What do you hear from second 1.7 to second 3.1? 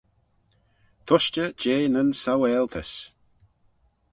nyn saualtys.